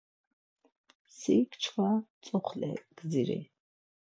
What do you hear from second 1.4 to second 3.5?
çkva tzoxle gdziri.